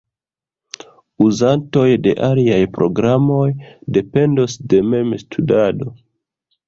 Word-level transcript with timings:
Uzantoj 1.25 1.83
de 2.07 2.15
aliaj 2.29 2.59
programoj 2.79 3.45
dependos 3.99 4.57
de 4.73 4.81
memstudado. 4.95 5.95